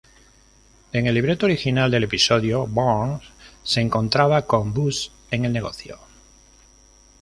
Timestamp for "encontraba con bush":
3.81-5.09